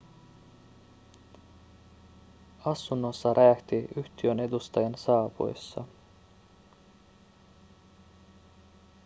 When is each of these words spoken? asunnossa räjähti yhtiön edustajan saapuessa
asunnossa 2.65 3.33
räjähti 3.33 3.87
yhtiön 3.95 4.39
edustajan 4.39 4.93
saapuessa 4.97 5.83